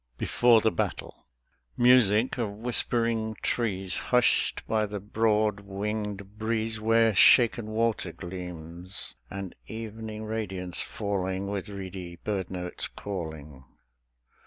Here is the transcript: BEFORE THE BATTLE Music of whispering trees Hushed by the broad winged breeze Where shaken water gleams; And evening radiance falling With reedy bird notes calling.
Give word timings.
BEFORE 0.17 0.61
THE 0.61 0.71
BATTLE 0.71 1.27
Music 1.77 2.39
of 2.39 2.49
whispering 2.49 3.35
trees 3.43 3.95
Hushed 3.97 4.65
by 4.65 4.87
the 4.87 4.99
broad 4.99 5.59
winged 5.59 6.39
breeze 6.39 6.79
Where 6.81 7.13
shaken 7.13 7.67
water 7.67 8.11
gleams; 8.11 9.13
And 9.29 9.53
evening 9.67 10.23
radiance 10.25 10.81
falling 10.81 11.51
With 11.51 11.69
reedy 11.69 12.15
bird 12.15 12.49
notes 12.49 12.87
calling. 12.87 13.63